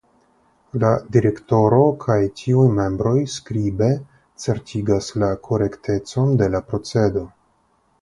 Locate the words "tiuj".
2.41-2.65